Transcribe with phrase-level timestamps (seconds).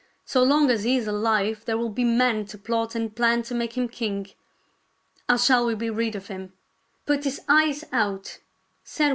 [0.25, 3.53] So long as he is alive there will be men to plot and plan to
[3.53, 4.31] make him king.
[5.29, 6.53] How shall we be rid of him?""
[7.05, 8.31] Put his eyes out," said one.
[8.31, 8.85] THIRTY MORE FAM.
[8.85, 9.09] STO.